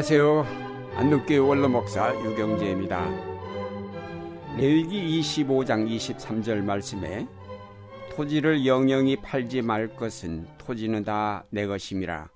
안녕하세요. 0.00 0.46
안동교회 0.96 1.36
원로목사 1.36 2.24
유경재입니다. 2.24 3.06
레위기 4.56 5.20
25장 5.20 5.86
23절 5.94 6.62
말씀에 6.62 7.28
토지를 8.10 8.64
영영히 8.64 9.16
팔지 9.16 9.60
말 9.60 9.94
것은 9.94 10.48
토지는 10.56 11.04
다 11.04 11.44
내 11.50 11.66
것임이라. 11.66 12.30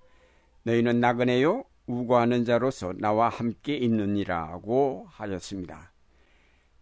너희는 0.64 1.00
나그네요 1.00 1.64
우고하는 1.86 2.44
자로서 2.44 2.92
나와 2.98 3.30
함께 3.30 3.78
있느니라고 3.78 5.06
하셨습니다. 5.08 5.90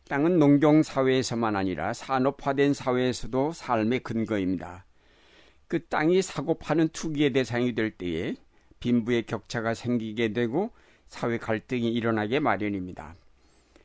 땅은 0.08 0.40
농경 0.40 0.82
사회에서만 0.82 1.54
아니라 1.54 1.92
산업화된 1.92 2.74
사회에서도 2.74 3.52
삶의 3.52 4.00
근거입니다. 4.00 4.84
그 5.68 5.86
땅이 5.86 6.22
사고 6.22 6.54
파는 6.54 6.88
투기의 6.88 7.32
대상이 7.32 7.72
될 7.72 7.92
때에 7.92 8.34
빈부의 8.82 9.22
격차가 9.22 9.74
생기게 9.74 10.32
되고 10.32 10.72
사회 11.06 11.38
갈등이 11.38 11.90
일어나게 11.92 12.40
마련입니다. 12.40 13.14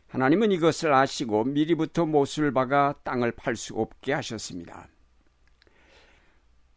하나님은 0.08 0.52
이것을 0.52 0.94
아시고 0.94 1.44
미리부터 1.44 2.06
못을 2.06 2.52
박아 2.52 2.96
땅을 3.04 3.34
팔 3.34 3.56
수 3.56 3.76
없게 3.76 4.14
하셨습니다. 4.14 4.88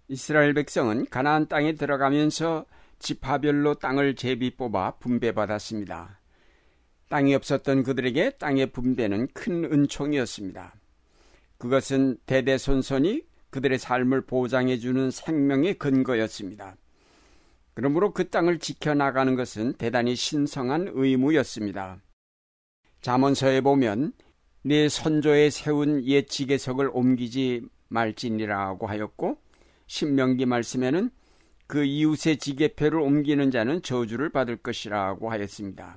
이스라엘 0.09 0.53
백성은 0.55 1.07
가나안 1.07 1.49
땅에 1.49 1.75
들어가면서 1.75 2.67
지파별로 2.99 3.75
땅을 3.75 4.17
제비 4.17 4.57
뽑아 4.57 4.97
분배받았습니다. 4.99 6.19
땅이 7.09 7.35
없었던 7.35 7.85
그들에게 7.85 8.31
땅의 8.39 8.73
분배는 8.73 9.29
큰 9.33 9.65
은총이었습니다. 9.65 10.75
그것은 11.59 12.19
대대손손이 12.27 13.23
그들의 13.51 13.79
삶을 13.79 14.23
보장해주는 14.23 15.11
생명의 15.11 15.75
근거였습니다. 15.75 16.77
그러므로 17.81 18.13
그 18.13 18.29
땅을 18.29 18.59
지켜나가는 18.59 19.35
것은 19.37 19.73
대단히 19.79 20.15
신성한 20.15 20.91
의무였습니다. 20.93 22.03
자문서에 23.01 23.63
보면 23.63 24.13
네 24.61 24.91
선조에 24.91 25.49
세운 25.49 26.05
옛 26.05 26.29
지계석을 26.29 26.91
옮기지 26.93 27.63
말지니라고 27.89 28.87
하였고 28.87 29.39
신명기 29.87 30.45
말씀에는 30.45 31.09
그 31.67 31.83
이웃의 31.83 32.37
지게표를 32.37 33.01
옮기는 33.01 33.51
자는 33.51 33.81
저주를 33.81 34.29
받을 34.29 34.59
것이라고 34.59 35.31
하였습니다. 35.31 35.97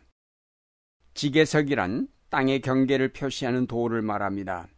지게석이란 1.16 2.08
땅의 2.30 2.62
경계를 2.62 3.10
표시하는 3.10 3.68
도를 3.68 4.02
말합니다. 4.02 4.70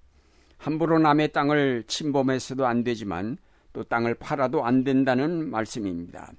함부로 0.58 0.98
남의 0.98 1.34
땅을 1.34 1.84
침범해서도 1.86 2.66
안 2.66 2.84
되지만 2.84 3.38
또 3.74 3.84
땅을 3.84 4.16
팔아도 4.16 4.66
안 4.66 4.84
된다는 4.84 5.52
말씀입니다. 5.52 6.34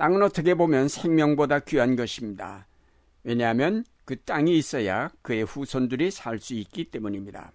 땅은 0.00 0.22
어떻게 0.22 0.54
보면 0.54 0.88
생명보다 0.88 1.58
귀한 1.58 1.94
것입니다. 1.94 2.66
왜냐하면 3.22 3.84
그 4.06 4.18
땅이 4.18 4.56
있어야 4.56 5.10
그의 5.20 5.42
후손들이 5.42 6.10
살 6.10 6.40
수 6.40 6.54
있기 6.54 6.84
때문입니다. 6.84 7.52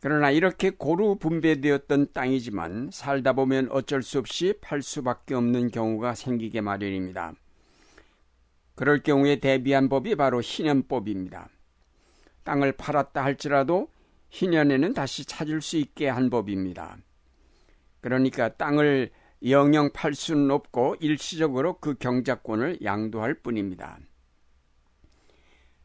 그러나 0.00 0.30
이렇게 0.30 0.70
고루 0.70 1.16
분배되었던 1.16 2.14
땅이지만 2.14 2.88
살다 2.94 3.34
보면 3.34 3.68
어쩔 3.72 4.02
수 4.02 4.18
없이 4.18 4.54
팔 4.62 4.80
수밖에 4.80 5.34
없는 5.34 5.70
경우가 5.70 6.14
생기게 6.14 6.62
마련입니다. 6.62 7.34
그럴 8.74 9.02
경우에 9.02 9.36
대비한 9.36 9.90
법이 9.90 10.14
바로 10.14 10.40
희년법입니다. 10.40 11.50
땅을 12.42 12.72
팔았다 12.72 13.22
할지라도 13.22 13.90
희년에는 14.30 14.94
다시 14.94 15.26
찾을 15.26 15.60
수 15.60 15.76
있게 15.76 16.08
한 16.08 16.30
법입니다. 16.30 16.96
그러니까 18.00 18.48
땅을 18.48 19.10
영영 19.48 19.90
팔 19.92 20.14
수는 20.14 20.50
없고 20.50 20.96
일시적으로 21.00 21.78
그 21.78 21.94
경작권을 21.94 22.78
양도할 22.82 23.34
뿐입니다. 23.34 23.98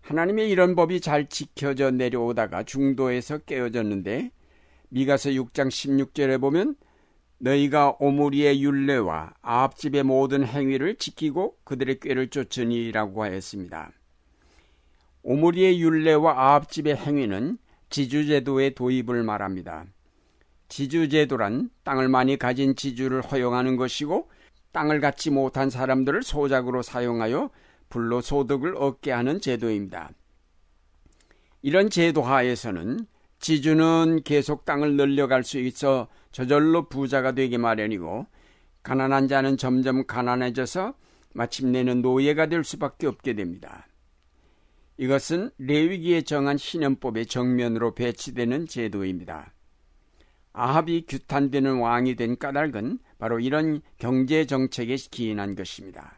하나님의 0.02 0.50
이런 0.50 0.76
법이 0.76 1.00
잘 1.00 1.28
지켜져 1.28 1.92
내려오다가 1.92 2.64
중도에서 2.64 3.38
깨어졌는데 3.40 4.32
미가서 4.90 5.30
6장 5.30 5.68
16절에 5.68 6.42
보면 6.42 6.76
너희가 7.38 7.98
오므리의 8.00 8.64
율례와 8.64 9.34
아합집의 9.42 10.04
모든 10.04 10.46
행위를 10.46 10.96
지키고 10.96 11.58
그들의 11.64 12.00
꾀를 12.00 12.30
쫓으니라고 12.30 13.24
하였습니다. 13.24 13.92
오므리의 15.24 15.80
율례와 15.80 16.32
아합집의 16.32 16.96
행위는 16.96 17.60
지주제도의 17.90 18.74
도입을 18.74 19.24
말합니다. 19.24 19.86
지주제도란 20.72 21.70
땅을 21.84 22.08
많이 22.08 22.38
가진 22.38 22.78
지주를 22.78 23.22
허용하는 23.22 23.76
것이고 23.76 24.30
땅을 24.72 25.02
갖지 25.02 25.30
못한 25.30 25.70
사람들을 25.70 26.24
소작으로 26.24 26.82
사용하여 26.82 27.50
불로 27.90 28.22
소득을 28.22 28.78
얻게 28.78 29.12
하는 29.12 29.42
제도입니다. 29.42 30.12
이런 31.62 31.90
제도 31.90 32.22
하에서는 32.22 33.06
지주는 33.40 34.22
계속 34.24 34.64
땅을 34.64 34.96
늘려갈 34.96 35.44
수 35.44 35.60
있어 35.60 36.08
저절로 36.32 36.88
부자가 36.88 37.34
되기 37.34 37.58
마련이고 37.58 38.26
가난한 38.82 39.28
자는 39.28 39.58
점점 39.58 40.08
가난해져서 40.08 40.94
마침내는 41.34 42.02
노예가 42.02 42.46
될 42.46 42.64
수밖에 42.64 43.08
없게 43.08 43.34
됩니다. 43.34 43.88
이것은 44.96 45.52
레위기에 45.58 46.22
정한 46.22 46.58
신현법의 46.58 47.26
정면으로 47.26 47.94
배치되는 47.94 48.68
제도입니다. 48.68 49.54
아합이 50.54 51.06
규탄되는 51.08 51.80
왕이 51.80 52.16
된 52.16 52.38
까닭은 52.38 53.00
바로 53.18 53.40
이런 53.40 53.82
경제 53.98 54.46
정책에 54.46 54.96
기인한 54.96 55.56
것입니다. 55.56 56.18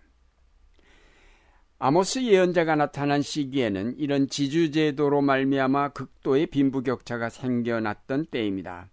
아모스 1.80 2.24
예언자가 2.24 2.76
나타난 2.76 3.22
시기에는 3.22 3.98
이런 3.98 4.30
지주제도로 4.30 5.22
말미암아 5.22 5.90
극도의 5.90 6.48
빈부격차가 6.48 7.30
생겨났던 7.30 8.28
때입니다. 8.28 8.90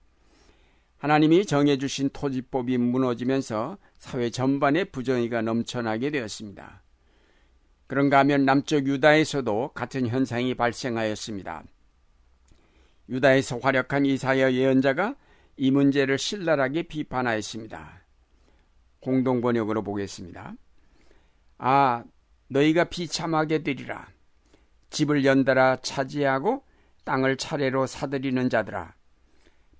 하나님이 0.98 1.46
정해주신 1.46 2.10
토지법이 2.12 2.76
무너지면서 2.78 3.78
사회 3.96 4.28
전반에 4.28 4.84
부정의가 4.84 5.40
넘쳐나게 5.40 6.10
되었습니다. 6.10 6.82
그런가 7.86 8.18
하면 8.18 8.44
남쪽 8.44 8.86
유다에서도 8.86 9.70
같은 9.72 10.06
현상이 10.06 10.54
발생하였습니다. 10.54 11.64
유다에서 13.08 13.58
활약한 13.58 14.04
이사야 14.04 14.52
예언자가 14.52 15.16
이 15.62 15.70
문제를 15.70 16.16
신랄하게 16.16 16.84
비판하였습니다. 16.84 18.00
공동 18.98 19.42
번역으로 19.42 19.82
보겠습니다. 19.82 20.54
아, 21.58 22.02
너희가 22.48 22.84
비참하게 22.84 23.62
되리라. 23.62 24.08
집을 24.88 25.26
연달아 25.26 25.82
차지하고 25.82 26.64
땅을 27.04 27.36
차례로 27.36 27.86
사들이는 27.86 28.48
자들아. 28.48 28.94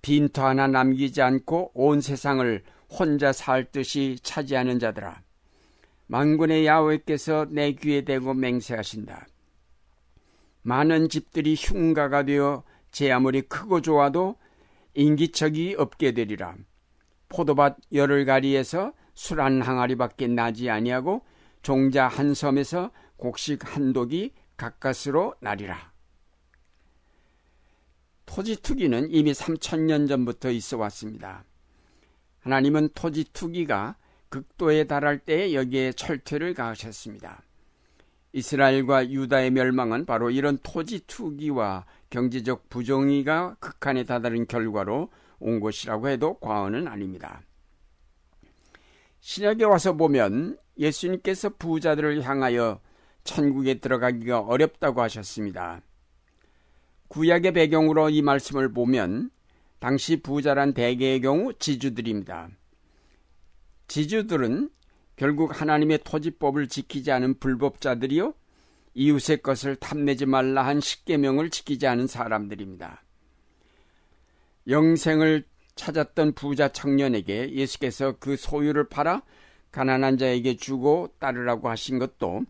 빈터 0.02 0.44
하나 0.44 0.66
남기지 0.66 1.22
않고 1.22 1.70
온 1.72 2.02
세상을 2.02 2.62
혼자 2.91 3.32
살 3.32 3.64
듯이 3.72 4.18
차지하는 4.22 4.80
자들아. 4.80 5.22
만군의 6.08 6.66
야훼께서 6.66 7.47
내 7.48 7.72
귀에 7.72 8.02
대고 8.02 8.34
맹세하신다. 8.34 9.26
많은 10.60 11.08
집들이 11.08 11.54
흉가가 11.54 12.24
되어 12.24 12.64
제 12.91 13.10
아무리 13.10 13.41
크고 13.41 13.80
좋아도 13.80 14.36
인기척이 14.95 15.77
없게 15.78 16.12
되리라. 16.12 16.56
포도밭 17.28 17.77
열흘 17.93 18.25
가리에서 18.25 18.93
술 19.15 19.41
한 19.41 19.61
항아리밖에 19.62 20.28
나지 20.28 20.71
아니하고 20.71 21.23
종자 21.62 22.09
한 22.09 22.34
섬에서 22.34 22.91
곡식 23.17 23.77
한 23.77 23.93
독이 23.93 24.33
가까스로 24.56 25.34
나리라. 25.41 25.92
토지 28.25 28.57
투기는 28.63 29.09
이미 29.10 29.33
3천년 29.33 30.09
전부터 30.09 30.51
있어 30.53 30.78
왔습니다. 30.78 31.45
하나님은 32.41 32.91
토지 32.95 33.25
투기가 33.25 33.97
극도에 34.28 34.84
달할 34.84 35.19
때 35.19 35.53
여기에 35.53 35.93
철퇴를 35.93 36.54
가하셨습니다. 36.54 37.43
이스라엘과 38.33 39.10
유다의 39.10 39.51
멸망은 39.51 40.07
바로 40.07 40.31
이런 40.31 40.59
토지 40.63 41.01
투기와 41.01 41.84
경제적 42.10 42.68
부정의가 42.68 43.57
극한에 43.60 44.04
다다른 44.04 44.47
결과로 44.47 45.10
온 45.39 45.60
것이라고 45.60 46.09
해도 46.09 46.34
과언은 46.34 46.86
아닙니다. 46.86 47.42
신약에 49.21 49.65
와서 49.65 49.95
보면 49.95 50.59
예수님께서 50.78 51.51
부자들을 51.51 52.22
향하여 52.22 52.80
천국에 53.24 53.74
들어가기가 53.74 54.41
어렵다고 54.41 55.03
하셨습니다. 55.03 55.83
구약의 57.09 57.53
배경으로 57.53 58.10
이 58.10 58.22
말씀을 58.22 58.72
보면 58.72 59.30
당시 59.78 60.16
부자란 60.21 60.74
대개의 60.74 61.21
경우 61.21 61.53
지주들입니다. 61.54 62.51
지주들은 63.89 64.71
결국 65.16 65.60
하나님의 65.60 66.01
토지법을 66.04 66.68
지키지 66.68 67.10
않은 67.12 67.41
불법자들이요 67.41 68.34
이웃의 68.95 69.42
것을 69.42 69.77
탐내지 69.77 70.27
말라 70.27 70.66
한 70.66 70.81
십계명을 70.81 71.51
지키지 71.51 71.87
않은 71.87 72.07
사람들입니다. 72.07 73.03
영생을 74.69 75.45
찾았던 75.75 76.34
부자 76.34 76.69
청년에게 76.69 77.53
예수께서 77.54 78.16
그 78.19 78.37
소유를 78.37 78.89
팔아 78.89 79.22
가난한 79.72 80.19
자에게 80.19 80.57
주고 80.57 81.15
따르라고 81.19 81.69
하신 81.69 81.98
것도 81.98 82.45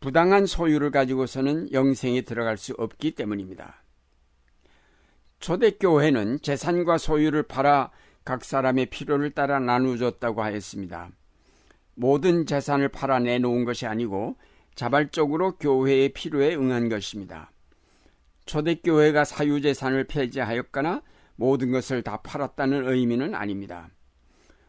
부당한 0.00 0.46
소유를 0.46 0.90
가지고서는 0.90 1.72
영생에 1.72 2.22
들어갈 2.22 2.56
수 2.56 2.74
없기 2.76 3.12
때문입니다. 3.12 3.82
초대교회는 5.40 6.40
재산과 6.42 6.98
소유를 6.98 7.44
팔아 7.44 7.90
각 8.24 8.44
사람의 8.44 8.86
필요를 8.86 9.30
따라 9.30 9.58
나누어줬다고 9.58 10.42
하였습니다. 10.42 11.10
모든 11.94 12.46
재산을 12.46 12.88
팔아 12.88 13.20
내놓은 13.20 13.64
것이 13.64 13.86
아니고 13.86 14.36
자발적으로 14.74 15.56
교회의 15.56 16.10
필요에 16.10 16.54
응한 16.54 16.88
것입니다. 16.88 17.50
초대교회가 18.46 19.24
사유재산을 19.24 20.04
폐지하였거나 20.04 21.02
모든 21.36 21.70
것을 21.70 22.02
다 22.02 22.18
팔았다는 22.22 22.88
의미는 22.88 23.34
아닙니다. 23.34 23.88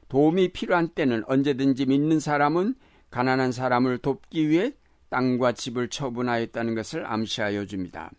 도움이 0.08 0.50
필요한 0.54 0.90
때는 0.90 1.24
언제든지 1.26 1.86
믿는 1.86 2.20
사람은 2.20 2.76
가난한 3.10 3.52
사람을 3.52 4.00
돕기 4.00 4.50
위해 4.50 4.74
땅과 5.10 5.54
집을 5.54 5.90
처분하였다는 5.90 6.76
것을 6.76 7.06
암시하여 7.06 7.66
줍니다. 7.66 8.12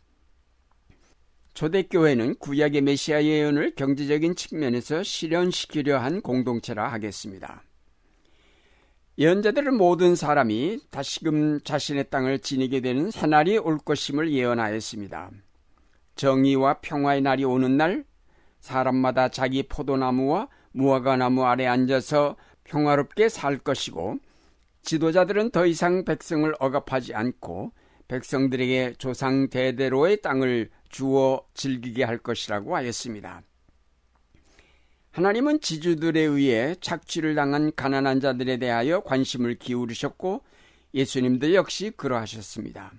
초대교회는 1.54 2.36
구약의 2.36 2.80
메시아 2.80 3.24
예언을 3.24 3.74
경제적인 3.74 4.36
측면에서 4.36 5.02
실현시키려 5.02 5.98
한 5.98 6.22
공동체라 6.22 6.90
하겠습니다. 6.92 7.62
예언자들은 9.18 9.76
모든 9.76 10.14
사람이 10.14 10.80
다시금 10.90 11.60
자신의 11.60 12.08
땅을 12.08 12.38
지니게 12.38 12.80
되는 12.80 13.10
새날이 13.10 13.58
올 13.58 13.76
것임을 13.76 14.32
예언하였습니다. 14.32 15.30
정의와 16.14 16.80
평화의 16.80 17.20
날이 17.20 17.44
오는 17.44 17.76
날 17.76 18.04
사람마다 18.60 19.28
자기 19.28 19.64
포도나무와 19.64 20.48
무화과나무 20.72 21.44
아래 21.44 21.66
앉아서 21.66 22.36
평화롭게 22.64 23.28
살 23.28 23.58
것이고 23.58 24.18
지도자들은 24.80 25.50
더 25.50 25.66
이상 25.66 26.04
백성을 26.04 26.50
억압하지 26.58 27.14
않고 27.14 27.72
백성들에게 28.08 28.94
조상 28.98 29.48
대대로의 29.50 30.22
땅을 30.22 30.70
주어 30.88 31.44
즐기게 31.54 32.04
할 32.04 32.18
것이라고 32.18 32.76
하였습니다. 32.76 33.42
하나님은 35.12 35.60
지주들에 35.60 36.20
의해 36.20 36.74
착취를 36.80 37.34
당한 37.34 37.70
가난한 37.76 38.20
자들에 38.20 38.56
대하여 38.56 39.00
관심을 39.00 39.56
기울이셨고 39.56 40.42
예수님도 40.94 41.52
역시 41.52 41.92
그러하셨습니다. 41.94 42.92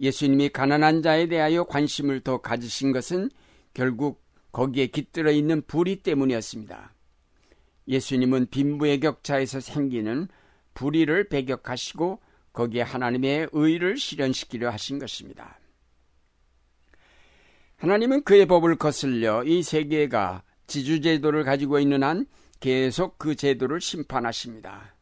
예수님이 0.00 0.48
가난한 0.48 1.02
자에 1.02 1.28
대하여 1.28 1.64
관심을 1.64 2.20
더 2.20 2.38
가지신 2.38 2.92
것은 2.92 3.30
결국 3.74 4.22
거기에 4.50 4.86
깃들어 4.86 5.30
있는 5.30 5.60
불이 5.66 5.96
때문이었습니다. 5.96 6.94
예수님은 7.86 8.46
빈부의 8.46 9.00
격차에서 9.00 9.60
생기는 9.60 10.26
불의를 10.72 11.28
배격하시고 11.28 12.20
거기에 12.54 12.80
하나님의 12.80 13.50
의를 13.52 13.98
실현시키려 13.98 14.70
하신 14.70 14.98
것입니다. 14.98 15.60
하나님은 17.76 18.24
그의 18.24 18.46
법을 18.46 18.76
거슬려 18.76 19.44
이 19.44 19.62
세계가 19.62 20.44
지주제도를 20.70 21.42
가지고 21.44 21.80
있는 21.80 22.02
한 22.02 22.26
계속 22.60 23.18
그 23.18 23.34
제도를 23.34 23.80
심판하십니다. 23.80 24.94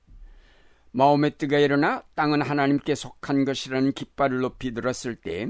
마음의 0.93 1.33
뜨가 1.37 1.59
일어나 1.59 2.03
땅은 2.15 2.43
하나님께 2.43 2.95
속한 2.95 3.45
것이라는 3.45 3.93
깃발을 3.93 4.41
높이 4.41 4.73
들었을 4.73 5.15
때 5.15 5.49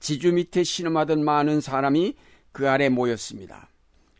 지주 0.00 0.32
밑에 0.32 0.64
신음하던 0.64 1.24
많은 1.24 1.60
사람이 1.60 2.16
그 2.52 2.68
아래 2.68 2.88
모였습니다. 2.88 3.70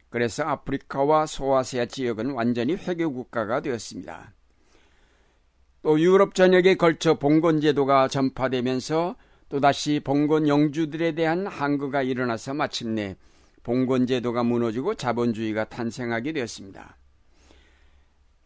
그래서 0.09 0.45
아프리카와 0.45 1.27
소아시아 1.27 1.87
지역은 1.87 2.31
완전히 2.31 2.75
회교 2.75 3.13
국가가 3.13 3.61
되었습니다. 3.61 4.33
또 5.83 6.01
유럽 6.01 6.35
전역에 6.35 6.77
걸쳐 6.77 7.19
봉건 7.19 7.61
제도가 7.61 8.09
전파되면서 8.09 9.17
또다시 9.49 10.01
봉건 10.05 10.47
영주들에 10.47 11.13
대한 11.13 11.47
항거가 11.47 12.03
일어나서 12.03 12.55
마침내 12.55 13.17
봉건 13.63 14.07
제도가 14.07 14.43
무너지고 14.45 14.95
자본주의가 14.95 15.65
탄생하게 15.65 16.33
되었습니다. 16.33 16.97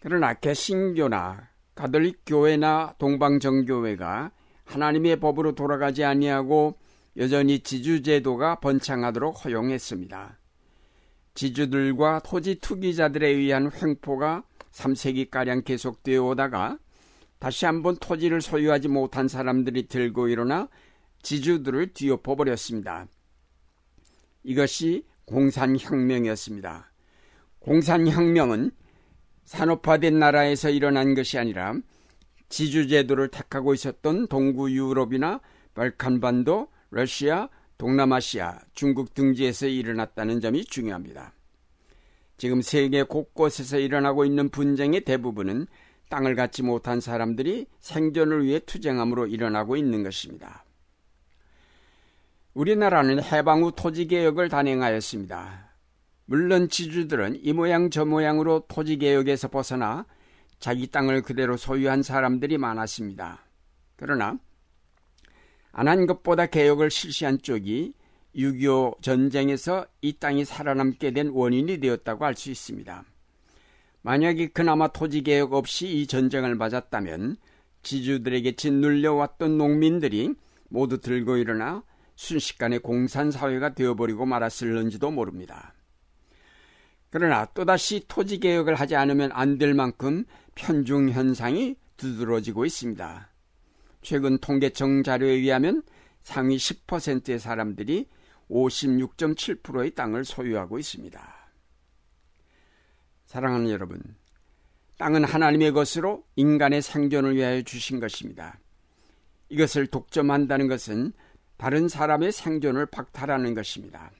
그러나 0.00 0.35
개신교나 0.35 1.49
가톨릭 1.75 2.23
교회나 2.26 2.94
동방정교회가 2.99 4.32
하나님의 4.64 5.17
법으로 5.20 5.55
돌아가지 5.55 6.05
아니하고 6.05 6.76
여전히 7.17 7.61
지주제도가 7.61 8.56
번창하도록 8.61 9.44
허용했습니다. 9.44 10.38
지주들과 11.35 12.20
토지 12.25 12.56
투기자들에 12.56 13.29
의한 13.29 13.70
횡포가 13.73 14.44
3세기가량 14.73 15.64
계속되어 15.64 16.25
오다가 16.25 16.79
다시 17.38 17.67
한번 17.67 17.97
토지를 17.97 18.41
소유하지 18.41 18.88
못한 18.88 19.29
사람들이 19.29 19.88
들고 19.88 20.29
일어나 20.29 20.69
지주들을 21.23 21.93
뒤엎어 21.93 22.37
버렸습니다. 22.37 23.06
이것이 24.43 25.05
공산혁명이었습니다. 25.27 26.93
공산혁명은 27.61 28.71
산업화된 29.44 30.19
나라에서 30.19 30.71
일어난 30.71 31.15
것이 31.15 31.39
아니라 31.39 31.75
지주제도를 32.49 33.29
택하고 33.29 33.73
있었던 33.75 34.27
동구 34.29 34.73
유럽이나 34.73 35.41
발칸반도, 35.75 36.69
러시아, 36.91 37.49
동남아시아, 37.79 38.61
중국 38.75 39.15
등지에서 39.15 39.67
일어났다는 39.67 40.41
점이 40.41 40.65
중요합니다. 40.65 41.33
지금 42.37 42.61
세계 42.61 43.03
곳곳에서 43.03 43.79
일어나고 43.79 44.25
있는 44.25 44.49
분쟁의 44.50 45.03
대부분은 45.05 45.67
땅을 46.11 46.35
갖지 46.35 46.62
못한 46.62 47.00
사람들이 47.00 47.67
생존을 47.81 48.45
위해 48.45 48.59
투쟁함으로 48.59 49.27
일어나고 49.27 49.77
있는 49.77 50.03
것입니다. 50.03 50.65
우리나라는 52.54 53.22
해방 53.22 53.62
후 53.62 53.72
토지개혁을 53.72 54.49
단행하였습니다. 54.49 55.72
물론 56.26 56.69
지주들은 56.69 57.40
이 57.43 57.52
모양 57.52 57.90
저 57.90 58.04
모양으로 58.04 58.64
토지개혁에서 58.69 59.49
벗어나 59.49 60.06
자기 60.58 60.87
땅을 60.87 61.22
그대로 61.22 61.56
소유한 61.56 62.02
사람들이 62.02 62.58
많았습니다. 62.58 63.40
그러나 63.96 64.38
안 65.72 65.88
한 65.88 66.06
것보다 66.06 66.46
개혁을 66.46 66.90
실시한 66.90 67.40
쪽이 67.40 67.94
6.25 68.37 69.02
전쟁에서 69.02 69.87
이 70.02 70.12
땅이 70.14 70.44
살아남게 70.44 71.12
된 71.12 71.28
원인이 71.28 71.78
되었다고 71.80 72.25
할 72.25 72.37
수 72.37 72.50
있습니다. 72.50 73.04
만약에 74.02 74.49
그나마 74.49 74.88
토지개혁 74.88 75.54
없이 75.54 75.87
이 75.87 76.06
전쟁을 76.06 76.54
맞았다면 76.54 77.37
지주들에게 77.82 78.52
짓눌려왔던 78.52 79.56
농민들이 79.56 80.35
모두 80.68 80.99
들고 80.99 81.37
일어나 81.37 81.82
순식간에 82.23 82.79
공산사회가 82.79 83.75
되어버리고 83.75 84.26
말았을는지도 84.26 85.11
모릅니다. 85.11 85.75
그러나 87.11 87.47
또다시 87.47 88.05
토지개혁을 88.07 88.76
하지 88.76 88.95
않으면 88.95 89.31
안 89.33 89.59
될 89.59 89.75
만큼 89.75 90.25
편중 90.55 91.11
현상이 91.11 91.76
두드러지고 91.97 92.64
있습니다. 92.64 93.29
최근 94.02 94.38
통계청 94.38 95.02
자료에 95.02 95.33
의하면 95.33 95.83
상위 96.23 96.57
10%의 96.57 97.38
사람들이 97.41 98.09
56.7%의 98.49 99.95
땅을 99.95 100.25
소유하고 100.25 100.79
있습니다. 100.79 101.50
사랑하는 103.26 103.71
여러분, 103.71 104.00
땅은 104.99 105.25
하나님의 105.25 105.73
것으로 105.73 106.25
인간의 106.37 106.83
생존을 106.83 107.35
위하여 107.35 107.62
주신 107.62 107.99
것입니다. 107.99 108.59
이것을 109.49 109.88
독점한다는 109.88 110.69
것은 110.69 111.12
다른 111.62 111.87
사람의 111.87 112.33
생존을 112.33 112.87
박탈하는 112.87 113.54
것입니다. 113.54 114.11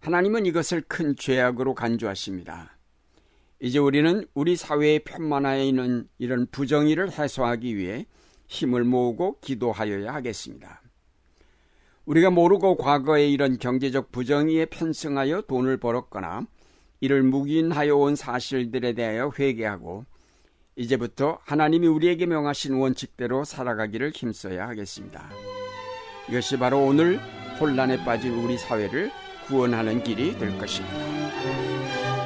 하나님은 0.00 0.46
이것을 0.46 0.80
큰 0.88 1.14
죄악으로 1.14 1.74
간주하십니다. 1.74 2.78
이제 3.60 3.78
우리는 3.78 4.26
우리 4.32 4.56
사회에 4.56 5.00
편만하여 5.00 5.62
있는 5.62 6.08
이런 6.16 6.46
부정의를 6.46 7.12
해소하기 7.12 7.76
위해 7.76 8.06
힘을 8.46 8.84
모으고 8.84 9.38
기도하여야 9.42 10.14
하겠습니다. 10.14 10.80
우리가 12.06 12.30
모르고 12.30 12.78
과거에 12.78 13.28
이런 13.28 13.58
경제적 13.58 14.10
부정의에 14.10 14.64
편승하여 14.64 15.42
돈을 15.42 15.76
벌었거나 15.76 16.46
이를 17.00 17.22
묵인하여 17.22 17.94
온 17.94 18.16
사실들에 18.16 18.94
대하여 18.94 19.30
회개하고 19.38 20.06
이제부터 20.74 21.38
하나님이 21.42 21.86
우리에게 21.86 22.24
명하신 22.24 22.76
원칙대로 22.76 23.44
살아가기를 23.44 24.12
힘써야 24.12 24.68
하겠습니다. 24.68 25.28
이것이 26.28 26.58
바로 26.58 26.84
오늘 26.84 27.18
혼란에 27.58 28.02
빠진 28.04 28.34
우리 28.34 28.58
사회를 28.58 29.10
구원하는 29.46 30.02
길이 30.02 30.38
될 30.38 30.56
것입니다. 30.58 32.17